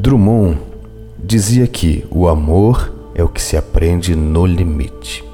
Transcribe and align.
Drummond 0.00 0.58
dizia 1.18 1.66
que 1.66 2.06
o 2.08 2.28
amor 2.28 2.92
é 3.16 3.24
o 3.24 3.28
que 3.28 3.42
se 3.42 3.56
aprende 3.56 4.14
no 4.14 4.46
limite. 4.46 5.24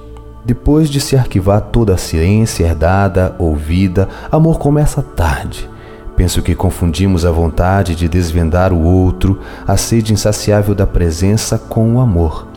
Depois 0.42 0.88
de 0.88 1.03
se 1.03 1.14
arquivar 1.14 1.60
toda 1.60 1.92
a 1.92 1.98
ciência 1.98 2.65
herdada, 2.65 3.37
ouvida, 3.38 4.08
amor 4.33 4.58
começa 4.58 5.03
tarde. 5.03 5.69
Penso 6.16 6.40
que 6.40 6.54
confundimos 6.54 7.26
a 7.26 7.30
vontade 7.30 7.94
de 7.94 8.08
desvendar 8.08 8.72
o 8.72 8.83
outro, 8.83 9.38
a 9.66 9.76
sede 9.76 10.15
insaciável 10.15 10.74
da 10.74 10.87
presença 10.87 11.58
com 11.58 11.96
o 11.96 12.01
amor. 12.01 12.49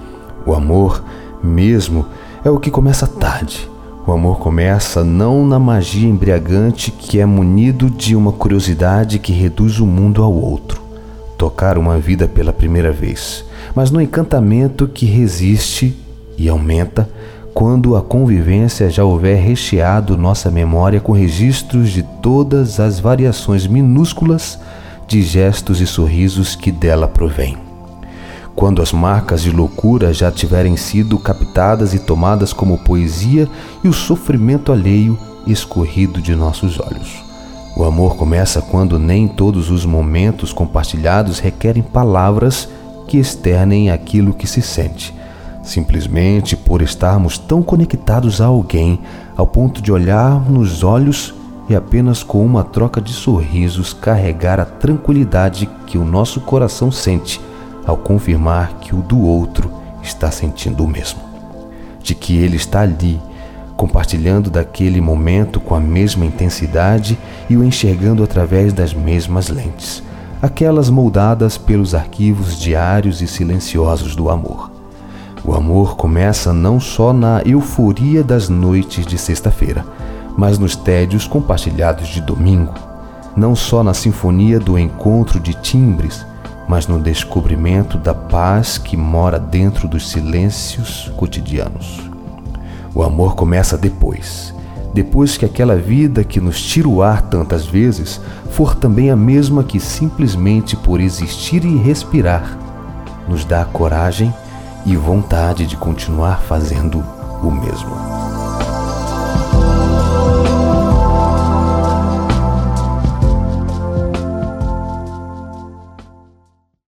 O 0.45 0.53
amor, 0.53 1.03
mesmo, 1.43 2.05
é 2.41 2.49
o 2.49 2.57
que 2.57 2.71
começa 2.71 3.05
tarde. 3.05 3.69
O 4.05 4.13
amor 4.13 4.39
começa 4.39 5.04
não 5.04 5.46
na 5.46 5.60
magia 5.60 6.07
embriagante 6.07 6.89
que 6.89 7.19
é 7.19 7.25
munido 7.25 7.89
de 7.89 8.15
uma 8.15 8.32
curiosidade 8.32 9.19
que 9.19 9.33
reduz 9.33 9.82
o 9.82 9.85
mundo 9.85 10.24
ao 10.24 10.33
outro, 10.33 10.76
tocar 11.37 11.77
uma 11.77 11.97
vida 12.00 12.27
pela 12.27 12.51
primeira 12.51 12.91
vez, 12.91 13.46
mas 13.75 13.91
no 13.91 14.01
encantamento 14.01 14.87
que 14.87 15.05
resiste 15.05 15.96
e 16.37 16.50
aumenta 16.50 17.10
quando 17.54 17.96
a 17.96 18.01
convivência 18.01 18.89
já 18.89 19.04
houver 19.04 19.41
recheado 19.41 20.18
nossa 20.18 20.51
memória 20.51 21.00
com 21.00 21.11
registros 21.11 21.89
de 21.89 22.04
todas 22.21 22.79
as 22.79 23.00
variações 23.00 23.65
minúsculas 23.65 24.60
de 25.07 25.21
gestos 25.21 25.82
e 25.82 25.87
sorrisos 25.87 26.55
que 26.55 26.71
dela 26.71 27.07
provêm. 27.07 27.57
Quando 28.55 28.82
as 28.82 28.91
marcas 28.91 29.41
de 29.41 29.51
loucura 29.51 30.13
já 30.13 30.32
tiverem 30.32 30.75
sido 30.77 31.18
captadas 31.18 31.93
e 31.93 31.99
tomadas 31.99 32.53
como 32.53 32.77
poesia 32.80 33.47
e 33.83 33.88
o 33.88 33.94
sofrimento 33.94 34.72
alheio 34.72 35.17
escorrido 35.47 36.22
de 36.22 36.35
nossos 36.35 36.80
olhos. 36.80 37.27
O 37.78 37.83
amor 37.83 38.16
começa 38.16 38.61
quando 38.61 38.97
nem 38.97 39.28
todos 39.28 39.70
os 39.70 39.86
momentos 39.86 40.52
compartilhados 40.52 41.38
requerem 41.39 41.83
palavras 41.83 42.67
que 43.08 43.17
externem 43.17 43.92
aquilo 43.92 44.33
que 44.33 44.47
se 44.47 44.61
sente 44.61 45.14
simplesmente 45.67 46.55
por 46.55 46.81
estarmos 46.81 47.38
tão 47.38 47.61
conectados 47.61 48.42
a 48.42 48.45
alguém 48.45 49.00
ao 49.36 49.45
ponto 49.45 49.81
de 49.81 49.92
olhar 49.92 50.50
nos 50.50 50.83
olhos 50.83 51.36
e 51.70 51.75
apenas 51.75 52.23
com 52.23 52.44
uma 52.45 52.64
troca 52.64 53.02
de 53.02 53.11
sorrisos 53.11 53.94
carregar 53.94 54.59
a 54.59 54.66
tranquilidade 54.66 55.70
que 55.86 55.98
o 55.98 56.05
nosso 56.05 56.39
coração 56.39 56.92
sente 56.92 57.42
ao 57.86 57.98
confirmar 57.98 58.80
que 58.80 58.95
o 58.95 59.02
do 59.02 59.22
outro 59.22 59.70
está 60.02 60.31
sentindo 60.31 60.83
o 60.83 60.88
mesmo. 60.88 61.20
De 62.02 62.16
que 62.16 62.38
ele 62.38 62.55
está 62.55 62.81
ali, 62.81 63.20
compartilhando 63.78 64.50
daquele 64.50 65.00
momento 65.00 65.59
com 65.59 65.75
a 65.75 65.80
mesma 65.80 66.25
intensidade 66.25 67.17
e 67.47 67.56
o 67.56 67.64
enxergando 67.64 68.23
através 68.23 68.73
das 68.73 68.94
mesmas 68.94 69.47
lentes, 69.47 70.03
aquelas 70.42 70.89
moldadas 70.89 71.58
pelos 71.58 71.94
arquivos 71.94 72.59
diários 72.59 73.22
e 73.22 73.28
silenciosos 73.28 74.16
do 74.16 74.30
amor. 74.30 74.72
O 75.45 75.53
amor 75.53 75.95
começa 75.95 76.52
não 76.52 76.80
só 76.80 77.14
na 77.14 77.42
euforia 77.45 78.23
das 78.23 78.50
noites 78.50 79.05
de 79.05 79.17
sexta-feira, 79.17 79.86
mas 80.36 80.58
nos 80.58 80.75
tédios 80.75 81.28
compartilhados 81.28 82.09
de 82.09 82.20
domingo, 82.20 82.73
não 83.36 83.55
só 83.55 83.83
na 83.83 83.94
sinfonia 83.94 84.59
do 84.59 84.78
encontro 84.78 85.39
de 85.39 85.53
timbres, 85.53 86.25
mas 86.67 86.88
no 86.88 87.00
descobrimento 87.00 87.98
da 87.98 88.14
paz 88.14 88.78
que 88.78 88.98
mora 88.98 89.39
dentro 89.39 89.88
dos 89.88 90.09
silêncios 90.09 91.11
cotidianos. 91.16 92.16
O 92.97 93.03
amor 93.03 93.35
começa 93.35 93.77
depois, 93.77 94.51
depois 94.91 95.37
que 95.37 95.45
aquela 95.45 95.75
vida 95.75 96.23
que 96.23 96.41
nos 96.41 96.59
tira 96.59 96.89
o 96.89 97.03
ar 97.03 97.21
tantas 97.21 97.63
vezes 97.63 98.19
for 98.49 98.73
também 98.73 99.11
a 99.11 99.15
mesma 99.15 99.63
que 99.63 99.79
simplesmente 99.79 100.75
por 100.75 100.99
existir 100.99 101.63
e 101.63 101.77
respirar 101.77 102.57
nos 103.30 103.45
dá 103.45 103.63
coragem 103.65 104.33
e 104.83 104.95
vontade 104.95 105.67
de 105.67 105.77
continuar 105.77 106.41
fazendo 106.41 107.03
o 107.43 107.52
mesmo. 107.52 108.27